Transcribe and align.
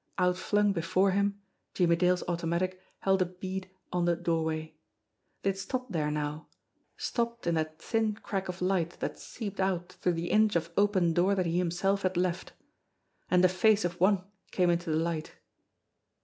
Outflung 0.17 0.71
before 0.73 1.11
him, 1.11 1.39
Jimmie 1.75 1.95
Dale's 1.95 2.23
automatic 2.27 2.81
held 3.01 3.21
a 3.21 3.25
bead 3.25 3.69
on 3.93 4.05
the 4.05 4.15
doorway. 4.15 4.73
They 5.43 5.51
had 5.51 5.59
stopped 5.59 5.91
there 5.91 6.09
now, 6.09 6.47
stopped 6.97 7.45
in 7.45 7.53
that 7.53 7.79
thin 7.79 8.15
crack 8.15 8.49
of 8.49 8.63
light 8.63 8.99
that 8.99 9.19
seeped 9.19 9.59
out 9.59 9.93
through 9.93 10.13
the 10.13 10.31
inch 10.31 10.55
of 10.55 10.71
open 10.75 11.13
door 11.13 11.35
that 11.35 11.45
he 11.45 11.59
himself 11.59 12.01
had 12.01 12.17
left. 12.17 12.53
And 13.29 13.43
the 13.43 13.47
face 13.47 13.85
of 13.85 13.99
one 13.99 14.23
came 14.49 14.71
into 14.71 14.89
the 14.89 14.97
light. 14.97 15.33